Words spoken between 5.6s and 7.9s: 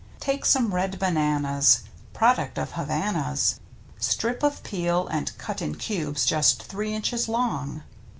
in cubes just three inches long.